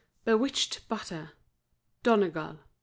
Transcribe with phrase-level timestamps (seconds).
[0.25, 1.33] BEWITCHED BUTTER
[2.01, 2.57] (DONEGAL).